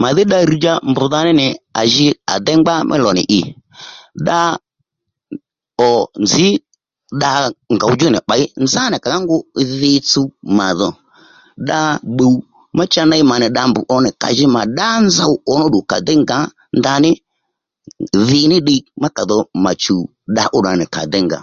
[0.00, 1.46] Màdhí dda rr̀dja mbdha ní nì
[1.80, 3.40] à ji à déy ngbá mí lò nì ì,
[4.22, 4.38] dda
[5.88, 5.90] ò
[6.24, 6.48] nzǐ
[7.18, 7.30] dda
[7.74, 9.36] ngòw djú nì pběy nzánà à ká ngu
[9.78, 10.28] dhi tsuw
[10.58, 10.88] màdho
[11.64, 11.80] dda
[12.14, 12.34] bbùw
[12.76, 15.66] mà cha ney mà nì dda mb ǒmá ddù nì kà mà ddá nzow ǒmá
[15.68, 16.38] ddù à déy ngǎ
[16.78, 17.10] ndaní
[18.28, 21.38] dhi ní ddiy má kà dho mà chùw dda óddu nì kà déy ngǎ